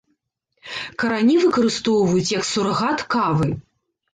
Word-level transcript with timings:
Карані 1.03 1.35
выкарыстоўваюць 1.43 2.33
як 2.37 2.43
сурагат 2.53 3.07
кавы. 3.17 3.47